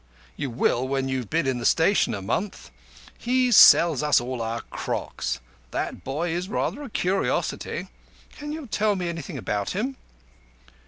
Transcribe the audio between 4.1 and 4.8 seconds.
all our